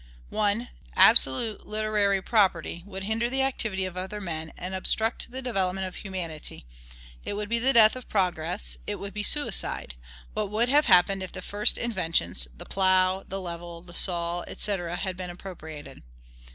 1. 0.29 0.67
Absolute 0.95 1.67
literary 1.67 2.23
property 2.23 2.81
would 2.87 3.03
hinder 3.03 3.29
the 3.29 3.43
activity 3.43 3.85
of 3.85 3.95
other 3.95 4.19
men, 4.19 4.51
and 4.57 4.73
obstruct 4.73 5.29
the 5.29 5.43
development 5.43 5.85
of 5.85 5.97
humanity. 5.97 6.65
It 7.23 7.33
would 7.33 7.47
be 7.49 7.59
the 7.59 7.71
death 7.71 7.95
of 7.95 8.09
progress; 8.09 8.77
it 8.87 8.95
would 8.95 9.13
be 9.13 9.21
suicide. 9.21 9.93
What 10.33 10.49
would 10.49 10.69
have 10.69 10.87
happened 10.87 11.21
if 11.21 11.31
the 11.33 11.43
first 11.43 11.77
inventions, 11.77 12.47
the 12.51 12.65
plough, 12.65 13.23
the 13.27 13.39
level, 13.39 13.83
the 13.83 13.93
saw, 13.93 14.43
&c., 14.57 14.71
had 14.71 15.15
been 15.15 15.29
appropriated? 15.29 16.01